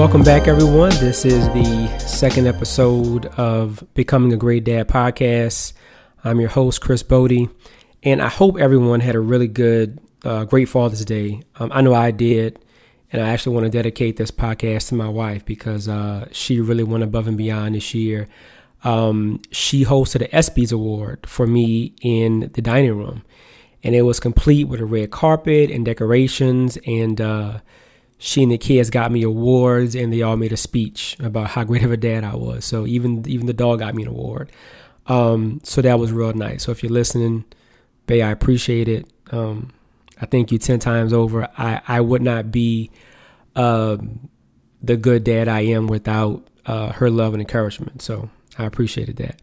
[0.00, 0.88] welcome back, everyone.
[0.92, 5.74] This is the second episode of Becoming a Great Dad podcast.
[6.24, 7.50] I'm your host, Chris Aboudy,
[8.02, 11.42] and I hope everyone had a really good, uh, great Father's Day.
[11.56, 12.58] Um, I know I did,
[13.12, 16.82] and I actually want to dedicate this podcast to my wife because uh, she really
[16.82, 18.26] went above and beyond this year.
[18.82, 23.22] Um, she hosted an ESPYS award for me in the dining room,
[23.84, 27.20] and it was complete with a red carpet and decorations and.
[27.20, 27.58] Uh,
[28.22, 31.64] she and the kids got me awards and they all made a speech about how
[31.64, 32.66] great of a dad I was.
[32.66, 34.52] So even even the dog got me an award.
[35.06, 36.64] Um, so that was real nice.
[36.64, 37.46] So if you're listening,
[38.06, 39.06] Bay, I appreciate it.
[39.30, 39.72] Um,
[40.20, 41.48] I thank you ten times over.
[41.56, 42.90] I, I would not be
[43.56, 44.28] um,
[44.82, 48.02] the good dad I am without uh, her love and encouragement.
[48.02, 48.28] So
[48.58, 49.40] I appreciated that.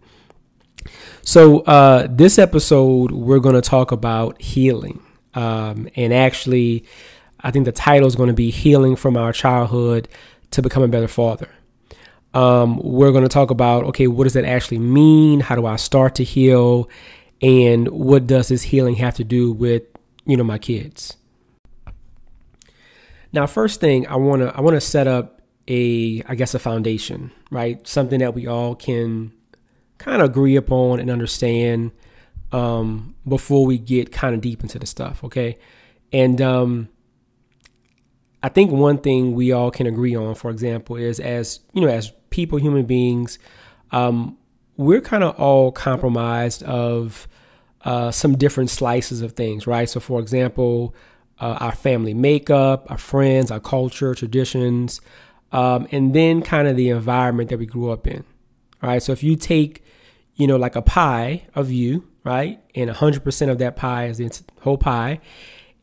[1.24, 5.02] So uh, this episode, we're going to talk about healing,
[5.34, 6.86] um, and actually
[7.42, 10.08] I think the title is going to be Healing from Our Childhood
[10.52, 11.50] to Become a Better Father.
[12.34, 15.40] Um, we're going to talk about okay, what does that actually mean?
[15.40, 16.90] How do I start to heal?
[17.42, 19.84] And what does this healing have to do with,
[20.26, 21.16] you know, my kids?
[23.32, 26.60] Now, first thing I want to I want to set up a I guess a
[26.60, 27.86] foundation, right?
[27.88, 29.32] Something that we all can
[29.98, 31.92] kind of agree upon and understand
[32.52, 35.58] um, before we get kind of deep into the stuff, okay?
[36.14, 36.90] And um,
[38.44, 41.88] I think one thing we all can agree on, for example, is as you know,
[41.88, 43.40] as people, human beings,
[43.92, 44.38] um,
[44.76, 47.28] we're kind of all compromised of
[47.84, 49.90] uh, some different slices of things, right?
[49.90, 50.96] So, for example,
[51.40, 55.02] uh, our family makeup, our friends, our culture, traditions,
[55.52, 58.24] um, and then kind of the environment that we grew up in,
[58.82, 59.02] right?
[59.02, 59.84] So, if you take,
[60.36, 64.44] you know, like a pie of you, right, and 100% of that pie is the
[64.62, 65.20] whole pie,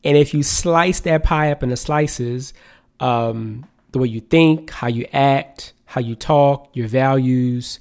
[0.05, 2.53] and if you slice that pie up into slices,
[2.99, 7.79] um, the way you think, how you act, how you talk, your values,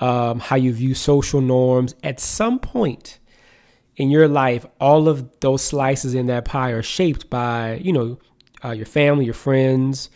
[0.00, 3.20] um, how you view social norms, at some point
[3.96, 8.18] in your life, all of those slices in that pie are shaped by, you know,
[8.64, 10.10] uh, your family, your friends,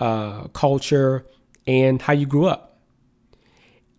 [0.00, 1.24] uh, culture,
[1.66, 2.80] and how you grew up.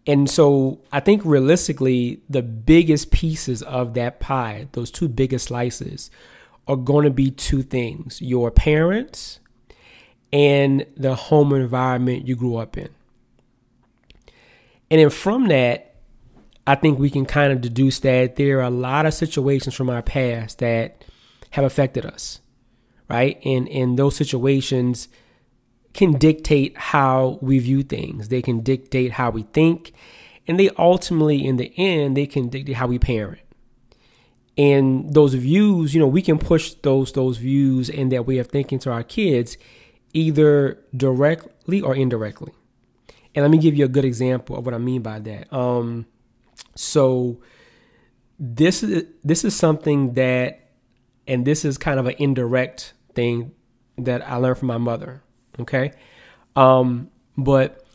[0.06, 6.10] And so I think realistically, the biggest pieces of that pie, those two biggest slices,
[6.68, 9.40] are going to be two things your parents
[10.34, 12.90] and the home environment you grew up in.
[14.90, 15.96] And then from that,
[16.66, 19.90] I think we can kind of deduce that there are a lot of situations from
[19.90, 21.06] our past that
[21.52, 22.42] have affected us,
[23.10, 23.40] right?
[23.46, 25.08] And and those situations
[25.94, 28.28] can dictate how we view things.
[28.28, 29.94] They can dictate how we think,
[30.46, 33.47] and they ultimately, in the end, they can dictate how we parent
[34.58, 38.48] and those views you know we can push those those views and that way of
[38.48, 39.58] thinking to our kids
[40.14, 42.52] either directly or indirectly.
[43.36, 45.52] And let me give you a good example of what i mean by that.
[45.54, 46.08] Um
[46.76, 47.40] so
[48.40, 50.72] this is this is something that
[51.28, 53.52] and this is kind of an indirect thing
[53.98, 55.22] that i learned from my mother
[55.60, 55.92] okay?
[56.56, 57.86] Um but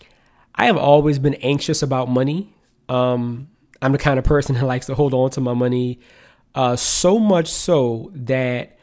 [0.55, 2.55] i have always been anxious about money.
[2.89, 3.49] Um
[3.81, 5.99] i'm the kind of person that likes to hold on to my money
[6.55, 8.79] uh, so much so that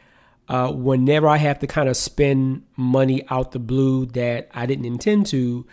[0.48, 4.84] uh, whenever I have to kind of spend money out the blue that I didn't
[4.84, 5.66] intend to,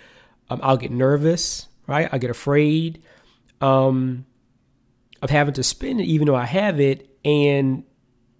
[0.49, 2.07] um, I'll get nervous, right?
[2.11, 3.01] I get afraid
[3.59, 4.25] um,
[5.21, 7.83] of having to spend it, even though I have it, and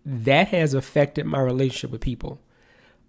[0.06, 2.40] that has affected my relationship with people.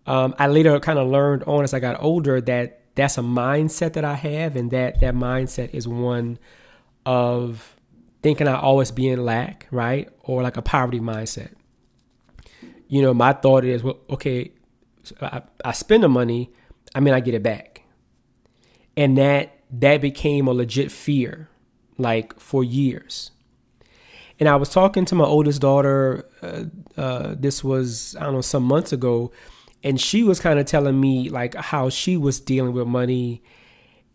[0.07, 3.93] Um, I later kind of learned on as I got older that that's a mindset
[3.93, 6.39] that I have, and that that mindset is one
[7.05, 7.78] of
[8.23, 10.09] thinking I always be in lack, right?
[10.23, 11.55] Or like a poverty mindset.
[12.89, 14.53] You know, my thought is, well, okay,
[15.21, 16.51] I, I spend the money,
[16.95, 17.83] I mean, I get it back.
[18.97, 21.49] And that that became a legit fear,
[21.99, 23.31] like for years.
[24.41, 26.27] And I was talking to my oldest daughter.
[26.43, 26.65] Uh,
[26.97, 29.31] uh, this was I don't know some months ago,
[29.85, 33.43] and she was kind of telling me like how she was dealing with money,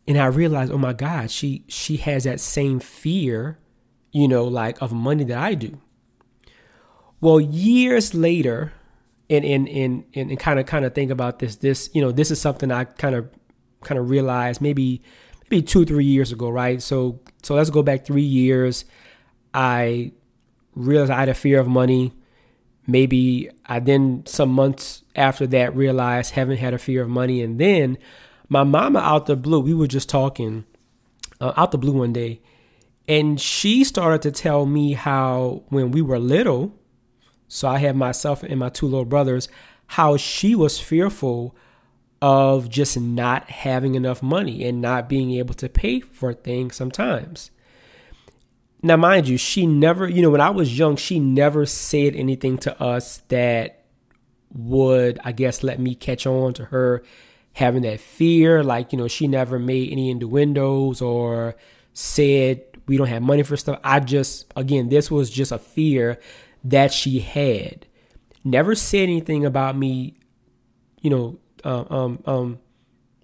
[0.07, 3.59] and I realized, oh my God, she she has that same fear
[4.13, 5.77] you know, like of money that I do.
[7.19, 8.73] Well, years later,
[9.29, 11.57] and and and and kind of kind of think about this.
[11.57, 13.29] This you know, this is something I kind of
[13.81, 15.01] kind of realized maybe
[15.49, 16.81] maybe two three years ago, right?
[16.81, 18.85] So so let's go back three years.
[19.53, 20.13] I
[20.75, 22.13] realized I had a fear of money.
[22.85, 27.59] Maybe I then some months after that realized haven't had a fear of money, and
[27.59, 27.97] then
[28.49, 30.65] my mama out the blue, we were just talking
[31.39, 32.41] uh, out the blue one day,
[33.07, 36.73] and she started to tell me how when we were little,
[37.47, 39.49] so I had myself and my two little brothers,
[39.87, 41.55] how she was fearful
[42.21, 47.51] of just not having enough money and not being able to pay for things sometimes.
[48.81, 52.57] Now, mind you, she never, you know, when I was young, she never said anything
[52.59, 53.85] to us that
[54.53, 57.03] would, I guess, let me catch on to her
[57.53, 58.63] having that fear.
[58.63, 61.55] Like, you know, she never made any innuendos or
[61.93, 63.79] said we don't have money for stuff.
[63.83, 66.19] I just, again, this was just a fear
[66.63, 67.85] that she had.
[68.43, 70.17] Never said anything about me,
[71.01, 72.59] you know, um, um, um,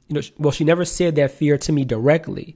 [0.08, 2.56] you know, well, she never said that fear to me directly,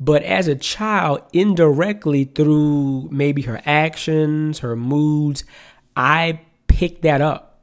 [0.00, 5.44] but as a child, indirectly through maybe her actions, her moods,
[5.96, 7.60] I picked that up.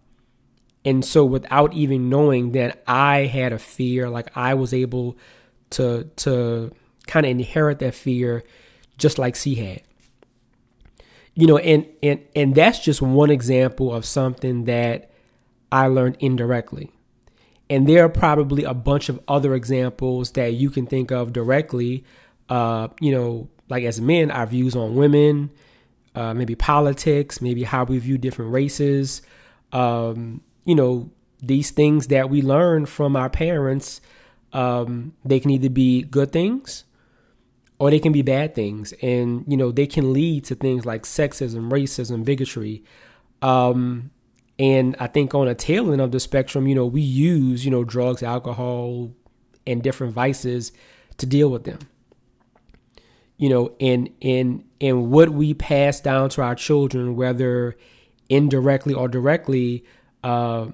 [0.85, 5.17] And so without even knowing that I had a fear, like I was able
[5.71, 6.71] to to
[7.05, 8.43] kind of inherit that fear
[8.99, 9.81] just like she had.
[11.33, 15.09] You know, and and and that's just one example of something that
[15.71, 16.91] I learned indirectly.
[17.69, 22.03] And there are probably a bunch of other examples that you can think of directly.
[22.49, 25.51] Uh, you know, like as men, our views on women,
[26.15, 29.21] uh, maybe politics, maybe how we view different races.
[29.71, 31.11] Um, you know,
[31.41, 34.01] these things that we learn from our parents,
[34.51, 36.85] um, they can either be good things
[37.79, 38.93] or they can be bad things.
[39.01, 42.83] And, you know, they can lead to things like sexism, racism, bigotry.
[43.41, 44.11] Um,
[44.59, 47.71] and I think on a tail end of the spectrum, you know, we use, you
[47.71, 49.11] know, drugs, alcohol,
[49.65, 50.73] and different vices
[51.17, 51.79] to deal with them.
[53.37, 57.77] You know, and and and what we pass down to our children, whether
[58.27, 59.85] indirectly or directly,
[60.25, 60.67] uh,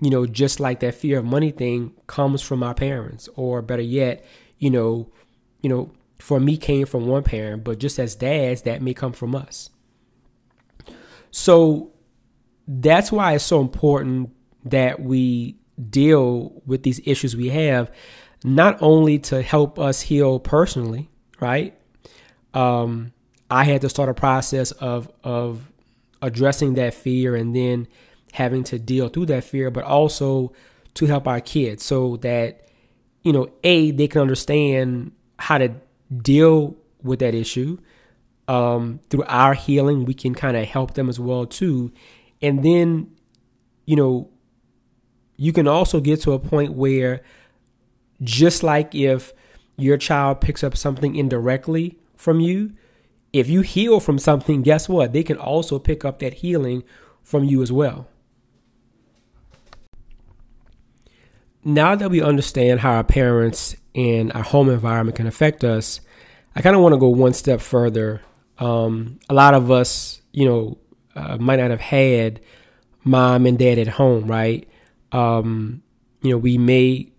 [0.00, 3.82] you know, just like that fear of money thing comes from our parents, or better
[3.82, 4.24] yet,
[4.58, 5.10] you know,
[5.60, 9.12] you know, for me came from one parent, but just as dads, that may come
[9.12, 9.70] from us.
[11.30, 11.92] So
[12.66, 14.30] that's why it's so important
[14.64, 15.56] that we
[15.90, 17.92] deal with these issues we have,
[18.44, 21.76] not only to help us heal personally, right?
[22.54, 23.12] Um,
[23.50, 25.72] I had to start a process of of
[26.22, 27.86] addressing that fear and then
[28.32, 30.52] having to deal through that fear, but also
[30.94, 32.64] to help our kids so that
[33.24, 35.74] you know, a they can understand how to
[36.22, 37.78] deal with that issue.
[38.46, 41.92] Um, through our healing, we can kind of help them as well too,
[42.42, 43.10] and then,
[43.86, 44.28] you know,
[45.36, 47.22] you can also get to a point where
[48.22, 49.32] just like if
[49.76, 52.72] your child picks up something indirectly from you,
[53.32, 55.12] if you heal from something, guess what?
[55.12, 56.84] They can also pick up that healing
[57.22, 58.06] from you as well.
[61.64, 66.00] Now that we understand how our parents and our home environment can affect us,
[66.54, 68.22] I kind of want to go one step further.
[68.58, 70.78] Um, a lot of us, you know,
[71.16, 72.40] uh, might not have had
[73.02, 74.68] mom and dad at home, right?
[75.12, 75.82] Um,
[76.22, 77.12] you know, we may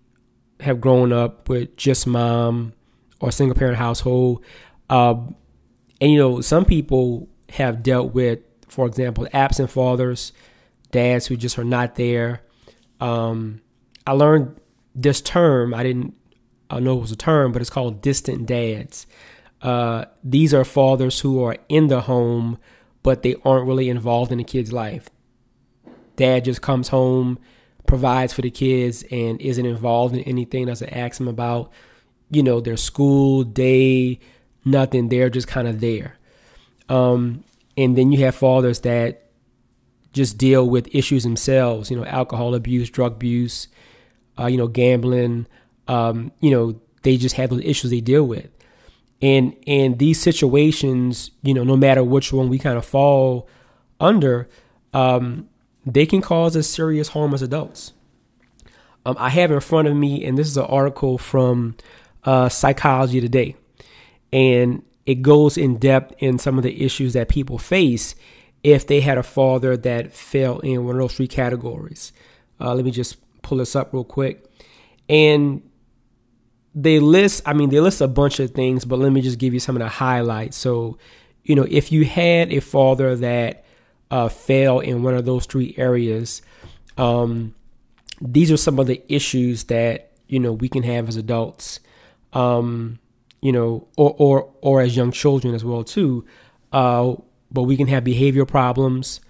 [0.61, 2.73] have grown up with just mom
[3.19, 4.43] or single parent household.
[4.89, 5.15] Uh,
[6.01, 10.33] and, you know, some people have dealt with, for example, absent fathers,
[10.91, 12.41] dads who just are not there.
[12.99, 13.61] Um,
[14.07, 14.59] I learned
[14.93, 15.73] this term.
[15.73, 16.15] I didn't
[16.69, 19.07] I know it was a term, but it's called distant dads.
[19.61, 22.57] Uh, these are fathers who are in the home
[23.05, 25.11] but they aren't really involved in the kid's life.
[26.15, 27.37] Dad just comes home,
[27.85, 30.65] provides for the kids, and isn't involved in anything.
[30.65, 31.71] Doesn't ask them about,
[32.31, 34.19] you know, their school day,
[34.65, 35.09] nothing.
[35.09, 36.17] They're just kind of there.
[36.89, 37.43] Um,
[37.77, 39.29] and then you have fathers that
[40.11, 41.91] just deal with issues themselves.
[41.91, 43.67] You know, alcohol abuse, drug abuse,
[44.39, 45.45] uh, you know, gambling.
[45.87, 48.49] Um, you know, they just have those issues they deal with.
[49.21, 53.47] And and these situations you know no matter which one we kind of fall
[53.99, 54.49] under
[54.93, 55.47] um,
[55.85, 57.93] they can cause us serious harm as adults.
[59.05, 61.75] Um, i have in front of me and this is an article from
[62.25, 63.55] uh, psychology today.
[64.33, 68.15] And it goes in depth in some of the issues that people face
[68.63, 72.11] if they had a father that fell in one of those three categories.
[72.59, 74.43] Uh, let me just pull this up real quick.
[75.07, 75.61] And
[76.77, 79.53] they list i mean they list a bunch of things but let me just give
[79.53, 80.57] you some of the highlights.
[80.57, 80.97] So
[81.43, 83.63] you know if you had a father that
[84.11, 86.41] uh, fell in one of those three areas
[86.97, 87.55] um,
[88.21, 91.79] these are some of the issues that you know we can have as adults
[92.33, 92.99] um,
[93.41, 96.25] you know or, or or as young children as well too.
[96.71, 97.15] Uh,
[97.51, 99.21] but we can have behavior problems.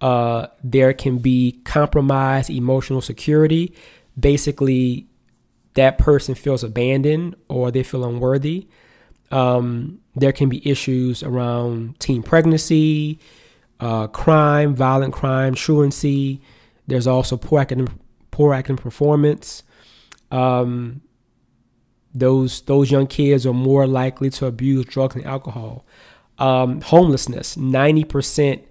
[0.00, 3.74] Uh, there can be compromised emotional security.
[4.18, 5.06] Basically
[5.74, 8.68] that person feels abandoned or they feel unworthy.
[9.30, 13.18] Um, there can be issues around teen pregnancy,
[13.80, 16.40] uh, crime, violent crime, truancy.
[16.86, 17.92] There's also poor academic,
[18.30, 19.62] poor academic performance.
[20.30, 21.00] um,
[22.14, 25.84] those those young kids are more likely to abuse drugs and alcohol.
[26.38, 28.62] Um, homelessness, ninety percent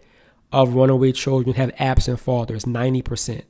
[0.52, 2.66] of runaway children have absent fathers.
[2.66, 3.46] Ninety percent.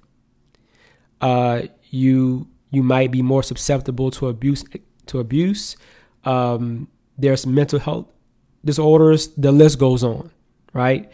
[1.22, 4.65] Uh, you you might be more susceptible to abuse
[5.06, 5.77] to abuse.
[6.25, 6.88] Um,
[7.18, 8.08] there's mental health
[8.65, 9.27] disorders.
[9.38, 10.32] The list goes on,
[10.74, 11.10] right?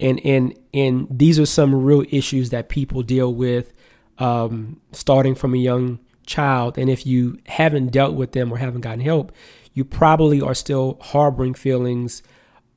[0.00, 3.74] And and and these are some real issues that people deal with,
[4.18, 6.78] um, starting from a young child.
[6.78, 9.30] And if you haven't dealt with them or haven't gotten help,
[9.74, 12.22] you probably are still harboring feelings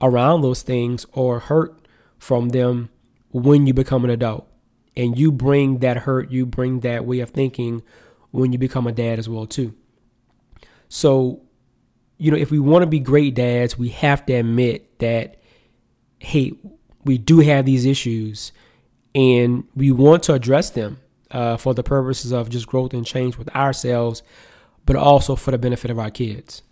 [0.01, 1.87] around those things or hurt
[2.19, 2.89] from them
[3.31, 4.49] when you become an adult.
[4.97, 7.83] And you bring that hurt, you bring that way of thinking
[8.37, 9.73] when you become a dad as well too.
[10.89, 11.41] So,
[12.17, 15.41] you know, if we want to be great dads, we have to admit that
[16.19, 16.51] hey,
[17.03, 18.51] we do have these issues
[19.13, 20.99] and we want to address them
[21.31, 24.23] uh, for the purposes of just growth and change with ourselves,
[24.85, 26.63] but also for the benefit of our kids.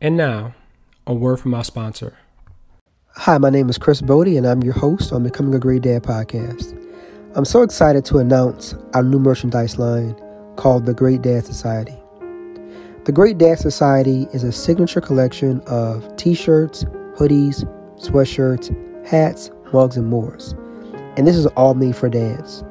[0.00, 0.54] And now,
[1.08, 2.18] a word from our sponsor.
[3.14, 6.02] Hi, my name is Chris Aboudy, and I'm your host on Becoming a Great Dad
[6.02, 6.76] podcast.
[7.34, 10.14] I'm so excited to announce our new merchandise line
[10.56, 11.96] called the Great Dad Society.
[13.06, 16.84] The Great Dad Society is a signature collection of t shirts,
[17.16, 17.64] hoodies,
[17.96, 20.36] sweatshirts, hats, mugs, and more.
[21.16, 22.62] And this is all made for dads.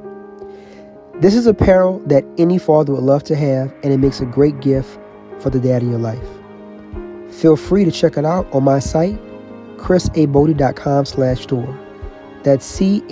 [1.22, 4.60] This is apparel that any father would love to have, and it makes a great
[4.62, 5.00] gift
[5.40, 6.37] for the dad in your life.
[7.38, 9.20] Feel free to check it out on my site,
[9.78, 11.80] chrisaboudy.com slash store.
[12.42, 13.12] That's C-H-R-I-S-A-B-O-U-D-Y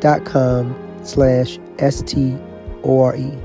[0.00, 3.38] dot com slash S-T-O-R-E.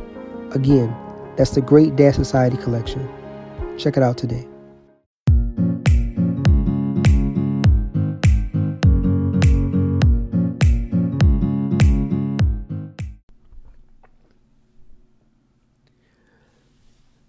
[0.52, 0.96] Again,
[1.36, 3.08] that's the Great Dad Society collection.
[3.78, 4.48] Check it out today.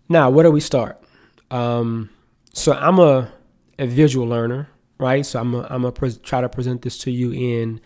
[0.09, 1.03] Now, where do we start?
[1.51, 2.11] Um,
[2.53, 3.31] so I'm a,
[3.79, 5.25] a visual learner, right?
[5.25, 7.81] So I'm gonna pre- try to present this to you in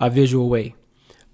[0.00, 0.74] a visual way.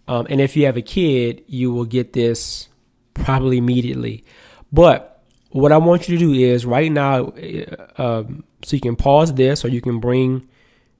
[0.08, 2.68] Um, and if you have a kid, you will get this
[3.14, 4.24] probably immediately.
[4.72, 8.96] But what I want you to do is right now, uh, um, so you can
[8.96, 10.48] pause this, or you can bring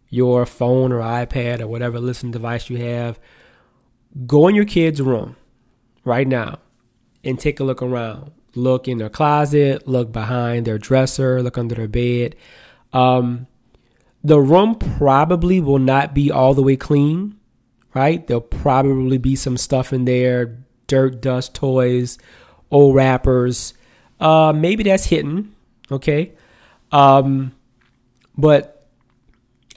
[0.09, 3.19] your phone or iPad or whatever listening device you have.
[4.27, 5.37] Go in your kid's room
[6.05, 6.59] right now
[7.23, 11.75] and take a look around look in their closet, look behind their dresser, look under
[11.75, 12.37] their bed.
[12.93, 13.47] Um,
[14.23, 17.39] the room probably will not be all the way clean,
[17.95, 18.27] right?
[18.27, 22.19] There'll probably be some stuff in there dirt, dust, toys,
[22.71, 23.75] old wrappers.
[24.19, 25.55] Uh, maybe that's hidden,
[25.91, 26.33] okay?
[26.91, 27.53] Um,
[28.37, 28.89] but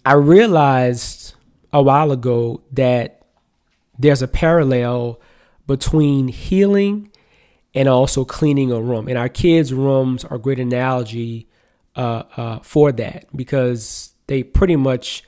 [0.05, 1.35] I realized
[1.71, 3.25] a while ago that
[3.97, 5.21] there's a parallel
[5.67, 7.11] between healing
[7.73, 9.07] and also cleaning a room.
[9.07, 11.47] And our kids' rooms are a great analogy
[11.95, 15.23] uh, uh, for that because they pretty much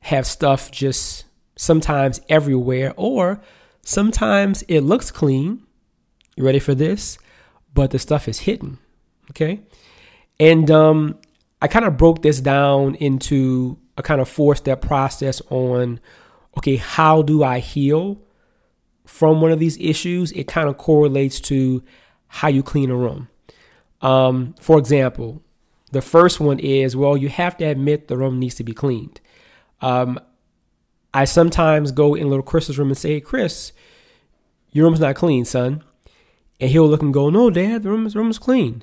[0.00, 1.24] have stuff just
[1.56, 3.40] sometimes everywhere, or
[3.82, 5.64] sometimes it looks clean.
[6.36, 7.18] You ready for this?
[7.74, 8.78] But the stuff is hidden.
[9.30, 9.60] Okay.
[10.40, 11.18] And um,
[11.60, 16.00] I kind of broke this down into a kind of four step process on
[16.58, 18.20] okay, how do I heal
[19.04, 21.82] from one of these issues, it kind of correlates to
[22.28, 23.28] how you clean a room.
[24.00, 25.42] Um, for example,
[25.92, 29.20] the first one is well, you have to admit the room needs to be cleaned.
[29.80, 30.18] Um,
[31.14, 33.72] I sometimes go in little Chris's room and say, hey, Chris,
[34.70, 35.84] your room's not clean, son.
[36.58, 38.82] And he'll look and go, no, dad, the room is, room is clean.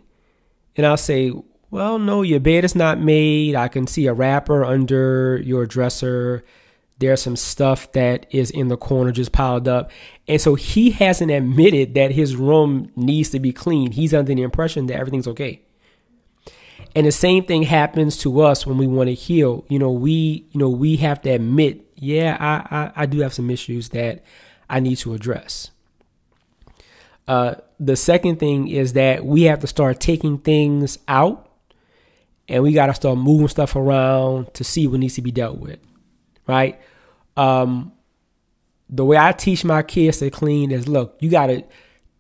[0.78, 1.32] And I'll say,
[1.72, 3.56] well, no, your bed is not made.
[3.56, 6.44] I can see a wrapper under your dresser.
[7.00, 9.90] There's some stuff that is in the corner just piled up.
[10.28, 13.94] And so he hasn't admitted that his room needs to be cleaned.
[13.94, 15.62] He's under the impression that everything's okay.
[16.96, 19.64] And the same thing happens to us when we want to heal.
[19.70, 23.34] You know, we, you know, we have to admit, yeah, I, I, I do have
[23.34, 24.24] some issues that
[24.70, 25.72] I need to address.
[27.28, 31.50] Uh, the second thing is that we have to start taking things out
[32.50, 35.60] and we got to start moving stuff around to see what needs to be dealt
[35.60, 35.80] with
[36.50, 36.82] right?
[37.38, 37.94] Um,
[38.90, 41.64] the way I teach my kids to clean is look, you got to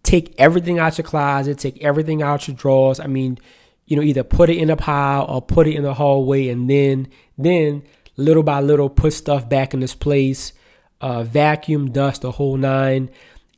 [0.03, 3.00] take everything out your closet, take everything out your drawers.
[3.00, 3.39] I mean,
[3.88, 6.69] you know, either put it in a pile or put it in the hallway and
[6.69, 7.07] then,
[7.39, 7.81] then
[8.17, 10.53] little by little put stuff back in its place,
[11.01, 13.09] uh, vacuum, dust, the whole nine.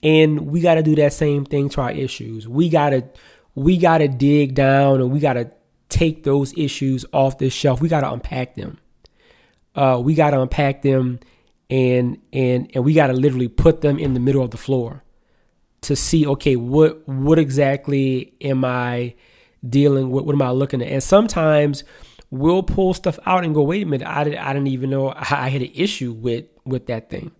[0.01, 2.47] And we got to do that same thing to our issues.
[2.47, 3.03] We got to,
[3.55, 5.51] we got to dig down and we got to
[5.89, 7.81] take those issues off the shelf.
[7.81, 8.79] We got to unpack them.
[9.75, 11.19] Uh, we got to unpack them
[11.69, 15.03] and and and we got to literally put them in the middle of the floor
[15.81, 19.15] to see okay what what exactly am I
[19.67, 20.25] dealing with?
[20.25, 20.89] What am I looking at?
[20.89, 21.83] And sometimes
[22.29, 25.13] we'll pull stuff out and go wait a minute I, did, I didn't even know
[25.15, 27.31] I had an issue with with that thing.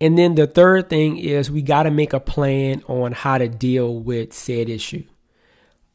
[0.00, 3.48] And then the third thing is we got to make a plan on how to
[3.48, 5.04] deal with said issue.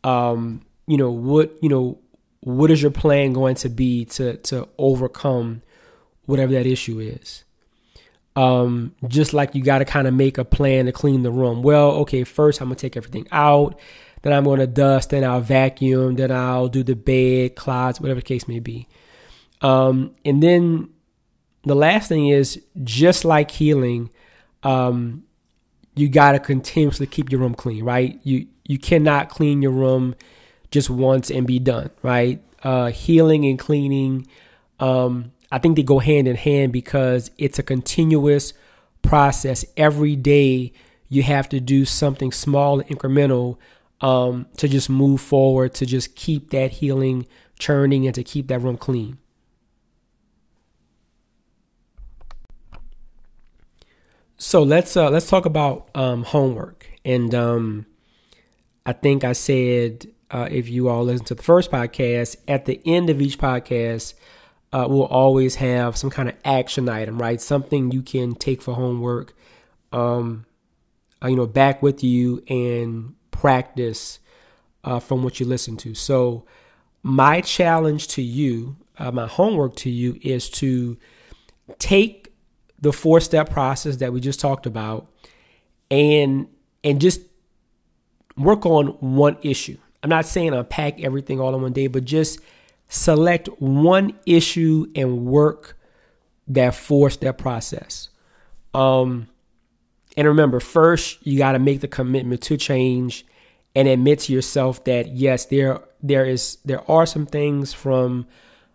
[0.03, 1.99] Um you know what you know
[2.47, 5.61] what is your plan going to be to to overcome
[6.25, 7.43] whatever that issue is
[8.37, 11.63] um, just like you got to kind of make a plan to clean the room.
[11.63, 13.79] Well, okay, first I'm gonna take everything out,
[14.21, 18.25] then I'm gonna dust, then I'll vacuum, then I'll do the bed, closets, whatever the
[18.25, 18.87] case may be.
[19.61, 20.89] Um, and then
[21.63, 24.11] the last thing is just like healing,
[24.61, 25.23] um,
[25.95, 28.19] you got to continuously keep your room clean, right?
[28.21, 30.13] You you cannot clean your room
[30.71, 32.41] just once and be done, right?
[32.63, 34.27] Uh, healing and cleaning
[34.79, 38.53] um, I think they go hand in hand because it's a continuous
[39.01, 39.65] process.
[39.75, 40.73] Every day
[41.09, 43.57] you have to do something small and incremental
[44.01, 47.25] um, to just move forward, to just keep that healing
[47.57, 49.17] churning and to keep that room clean.
[54.39, 56.87] So let's uh, let's talk about um, homework.
[57.03, 57.87] And um,
[58.85, 62.81] I think I said uh, if you all listen to the first podcast, at the
[62.85, 64.13] end of each podcast,
[64.73, 67.39] uh, will always have some kind of action item, right?
[67.39, 69.33] Something you can take for homework,
[69.91, 70.45] um,
[71.23, 74.19] uh, you know, back with you and practice
[74.83, 75.93] uh, from what you listen to.
[75.93, 76.45] So,
[77.03, 80.97] my challenge to you, uh, my homework to you, is to
[81.79, 82.33] take
[82.79, 85.09] the four step process that we just talked about
[85.89, 86.47] and
[86.83, 87.21] and just
[88.35, 89.77] work on one issue.
[90.03, 92.39] I'm not saying unpack everything all in one day, but just
[92.87, 95.77] select one issue and work
[96.47, 98.09] that four step process.
[98.73, 99.27] Um,
[100.15, 103.25] and remember, first you got to make the commitment to change
[103.75, 108.27] and admit to yourself that yes, there there is there are some things from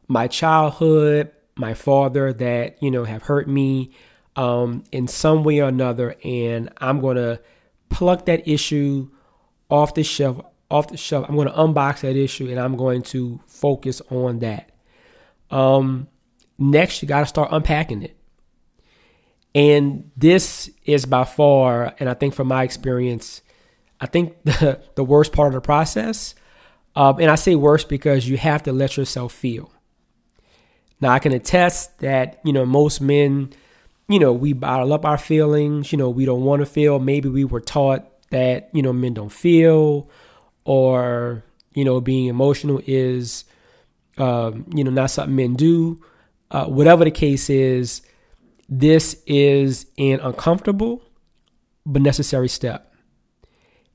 [0.09, 3.93] my childhood, my father that you know have hurt me
[4.37, 7.41] um, in some way or another, and I'm gonna
[7.89, 9.11] pluck that issue
[9.69, 10.41] off the shelf
[10.73, 11.27] off the shelf.
[11.29, 14.71] I'm going to unbox that issue and I'm going to focus on that.
[15.51, 16.09] Um,
[16.59, 18.17] next, you got to start unpacking it.
[19.55, 23.43] And this is by far, and I think from my experience,
[24.01, 26.35] I think the, the worst part of the process.
[26.97, 29.71] Um, and I say worst because you have to let yourself feel.
[31.01, 33.53] Now, I can attest that, you know, most men,
[34.09, 35.93] you know, we bottle up our feelings.
[35.93, 36.99] You know, we don't want to feel.
[36.99, 40.09] Maybe we were taught that, you know, men don't feel
[40.65, 41.45] or
[41.75, 43.45] you know being emotional is
[44.19, 46.03] um, you know not something men do.
[46.51, 48.03] Uh, whatever the case is,
[48.69, 51.03] this is an uncomfortable
[51.87, 52.95] but necessary step,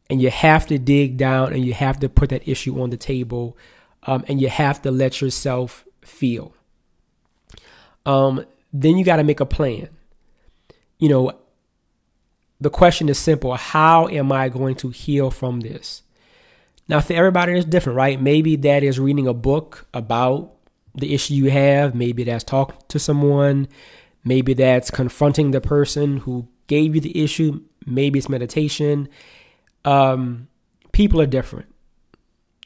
[0.10, 2.97] and you have to dig down and you have to put that issue on the
[2.97, 3.58] table,
[4.03, 6.53] um, and you have to let yourself feel.
[8.06, 9.89] Um, then you got to make a plan.
[10.97, 11.32] You know,
[12.60, 16.01] the question is simple: How am I going to heal from this?
[16.89, 18.21] Now, for everybody, it's different, right?
[18.21, 20.54] Maybe that is reading a book about
[20.95, 21.93] the issue you have.
[21.93, 23.67] Maybe that's talking to someone.
[24.23, 27.62] Maybe that's confronting the person who gave you the issue.
[27.86, 29.10] Maybe it's meditation.
[29.86, 30.47] Um,
[30.91, 31.67] people are different,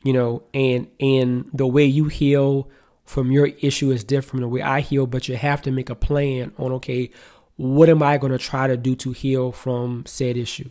[0.03, 2.69] you know, and and the way you heal
[3.05, 5.07] from your issue is different from the way I heal.
[5.07, 7.09] But you have to make a plan on okay,
[7.57, 10.69] what am I going to try to do to heal from said issue,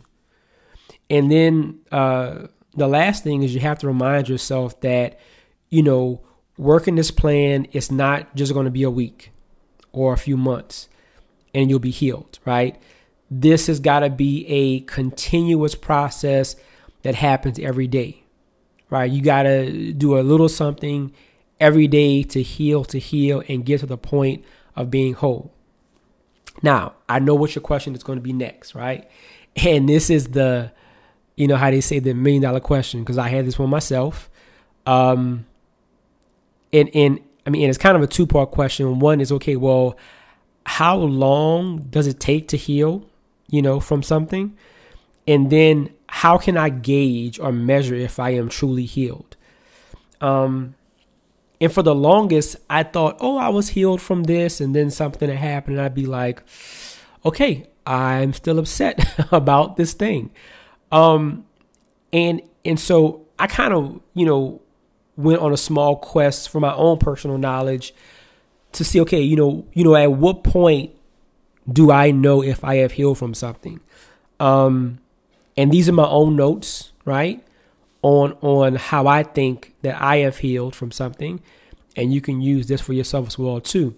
[1.09, 1.79] and then.
[1.91, 5.19] uh the last thing is you have to remind yourself that,
[5.69, 6.21] you know,
[6.57, 9.31] working this plan is not just going to be a week
[9.91, 10.87] or a few months
[11.53, 12.81] and you'll be healed, right?
[13.29, 16.55] This has got to be a continuous process
[17.01, 18.23] that happens every day,
[18.89, 19.09] right?
[19.09, 21.13] You got to do a little something
[21.59, 24.43] every day to heal, to heal, and get to the point
[24.75, 25.53] of being whole.
[26.61, 29.09] Now, I know what your question is going to be next, right?
[29.55, 30.71] And this is the
[31.41, 34.29] you know how they say the million dollar question because I had this one myself.
[34.85, 35.47] Um,
[36.71, 38.99] and and I mean, and it's kind of a two part question.
[38.99, 39.97] One is okay, well,
[40.67, 43.09] how long does it take to heal?
[43.49, 44.55] You know, from something,
[45.27, 49.35] and then how can I gauge or measure if I am truly healed?
[50.21, 50.75] Um,
[51.59, 55.27] and for the longest, I thought, oh, I was healed from this, and then something
[55.27, 56.43] had happened, and I'd be like,
[57.25, 60.29] okay, I'm still upset about this thing.
[60.91, 61.45] Um,
[62.13, 64.61] And and so I kind of, you know,
[65.15, 67.93] went on a small quest for my own personal knowledge
[68.73, 70.91] to see, okay, you know, you know, at what point
[71.71, 73.79] do I know if I have healed from something?
[74.39, 74.99] Um,
[75.55, 77.41] and these are my own notes, right?
[78.01, 81.39] On on how I think that I have healed from something,
[81.95, 83.95] and you can use this for yourself as well too.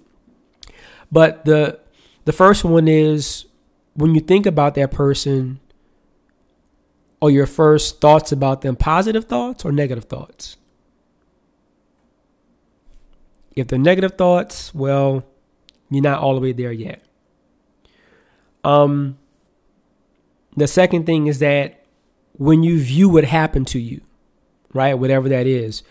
[1.12, 1.80] But the
[2.26, 3.46] the first one is
[3.96, 5.60] when you think about that person,
[7.24, 10.58] or your first thoughts about them positive thoughts or negative thoughts?
[13.56, 15.24] If they're negative thoughts, well,
[15.90, 17.02] you're not all the way there yet.
[18.66, 19.18] Um,
[20.58, 21.86] the second thing is that
[22.34, 24.02] when you view what happened to you,
[24.74, 25.82] right, whatever that is,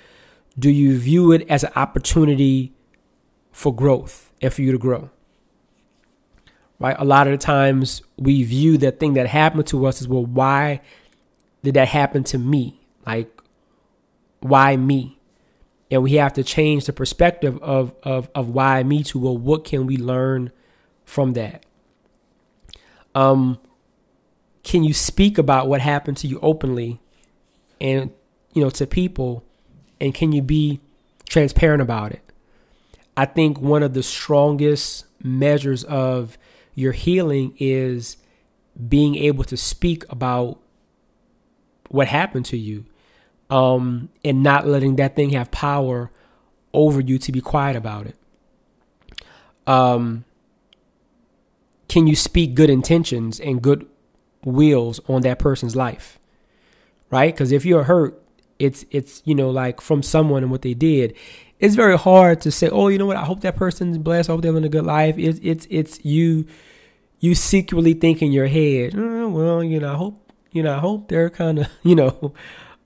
[0.58, 2.74] do you view it as an opportunity
[3.52, 5.08] for growth and for you to grow?
[6.78, 6.96] Right?
[6.98, 10.26] A lot of the times we view that thing that happened to us as well,
[10.26, 10.82] why
[11.62, 12.80] did that happen to me?
[13.06, 13.40] Like,
[14.40, 15.18] why me?
[15.90, 19.64] And we have to change the perspective of, of, of why me to, well, what
[19.64, 20.50] can we learn
[21.04, 21.64] from that?
[23.14, 23.58] Um,
[24.62, 27.00] can you speak about what happened to you openly
[27.80, 28.10] and,
[28.54, 29.44] you know, to people?
[30.00, 30.80] And can you be
[31.28, 32.22] transparent about it?
[33.16, 36.38] I think one of the strongest measures of
[36.74, 38.16] your healing is
[38.88, 40.58] being able to speak about
[41.92, 42.84] what happened to you
[43.50, 46.10] um, and not letting that thing have power
[46.72, 48.16] over you to be quiet about it.
[49.66, 50.24] Um,
[51.88, 53.86] can you speak good intentions and good
[54.44, 56.18] wills on that person's life?
[57.10, 57.32] Right?
[57.32, 58.18] Because if you're hurt,
[58.58, 61.14] it's it's you know like from someone and what they did.
[61.58, 63.16] It's very hard to say, oh, you know what?
[63.16, 64.28] I hope that person's blessed.
[64.28, 65.16] I hope they're living a good life.
[65.18, 66.46] It's it's it's you
[67.20, 70.21] you secretly think in your head, oh, well, you know, I hope
[70.52, 72.34] you know, I hope they're kind of, you know,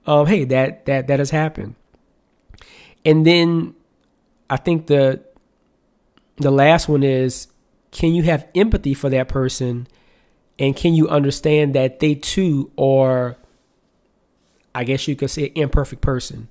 [0.07, 1.75] um, hey, that that that has happened.
[3.05, 3.75] And then
[4.49, 5.23] I think the
[6.37, 7.49] the last one is
[7.91, 9.87] can you have empathy for that person
[10.59, 13.37] and can you understand that they too are
[14.77, 16.49] I guess you could say imperfect person.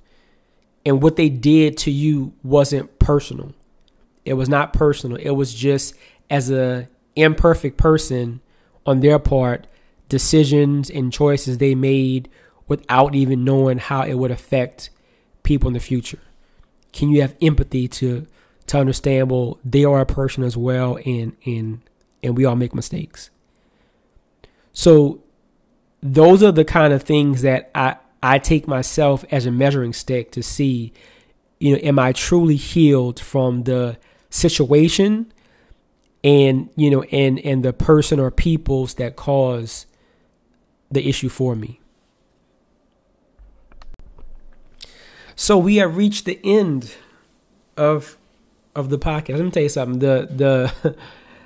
[0.84, 3.54] And what they did to you wasn't personal.
[4.24, 5.16] It was not personal.
[5.16, 5.94] It was just
[6.28, 8.40] as a imperfect person
[8.84, 9.68] on their part,
[10.08, 12.28] decisions and choices they made
[12.68, 14.90] without even knowing how it would affect
[15.42, 16.20] people in the future?
[16.92, 18.26] Can you have empathy to
[18.66, 21.80] to understand well they are a person as well and and
[22.22, 23.30] and we all make mistakes.
[24.72, 25.22] So
[26.02, 30.32] those are the kind of things that I I take myself as a measuring stick
[30.32, 30.92] to see,
[31.60, 33.98] you know, am I truly healed from the
[34.30, 35.32] situation
[36.24, 39.86] and you know and and the person or peoples that cause
[40.90, 41.80] the issue for me.
[45.34, 46.94] So we have reached the end
[47.76, 48.16] of
[48.74, 49.36] of the podcast.
[49.36, 49.98] Let me tell you something.
[49.98, 50.96] The the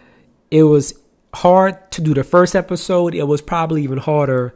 [0.50, 0.94] it was
[1.34, 3.14] hard to do the first episode.
[3.14, 4.54] It was probably even harder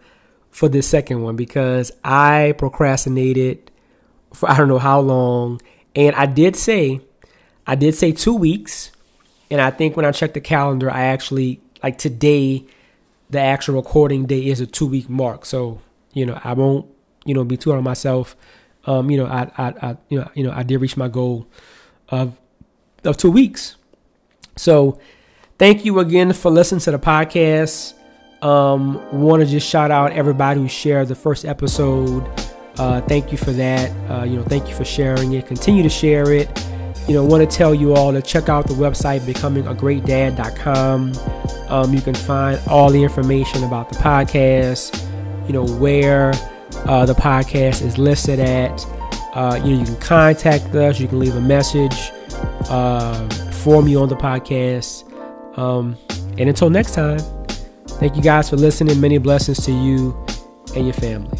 [0.50, 3.72] for the second one because I procrastinated
[4.32, 5.60] for I don't know how long.
[5.96, 7.00] And I did say
[7.66, 8.92] I did say 2 weeks.
[9.50, 12.66] And I think when I checked the calendar, I actually like today
[13.30, 15.44] the actual recording day is a 2 week mark.
[15.44, 15.80] So,
[16.12, 16.86] you know, I won't,
[17.24, 18.36] you know, be too hard on myself
[18.86, 21.46] um, you know, I, I, I, you know, you know, I did reach my goal
[22.08, 22.38] of
[23.04, 23.76] of two weeks.
[24.56, 24.98] So,
[25.58, 27.94] thank you again for listening to the podcast.
[28.42, 32.26] Um, want to just shout out everybody who shared the first episode.
[32.76, 33.90] Uh, thank you for that.
[34.10, 35.46] Uh, you know, thank you for sharing it.
[35.46, 36.48] Continue to share it.
[37.06, 41.12] You know, want to tell you all to check out the website becomingagreatdad.com.
[41.68, 45.00] Um, you can find all the information about the podcast.
[45.46, 46.32] You know where
[46.86, 48.86] uh, the podcast is listed at.
[49.34, 50.98] Uh, you know, you can contact us.
[50.98, 52.10] You can leave a message
[52.70, 55.04] uh, for me on the podcast.
[55.58, 55.96] Um,
[56.38, 57.18] and until next time,
[57.86, 59.00] thank you guys for listening.
[59.00, 60.16] Many blessings to you
[60.74, 61.38] and your family.